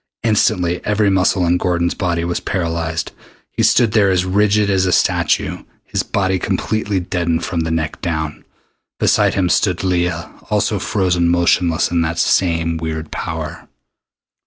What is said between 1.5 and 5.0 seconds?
Gordon's body was paralyzed. He stood there as rigid as a